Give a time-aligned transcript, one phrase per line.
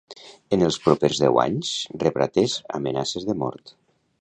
[0.55, 1.75] En els propers deu anys,
[2.07, 3.79] rebrà tres amenaces de mort.